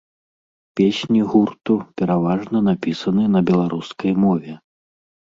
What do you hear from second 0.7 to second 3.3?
Песні гурту пераважна напісаны